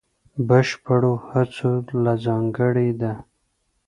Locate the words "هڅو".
1.29-1.71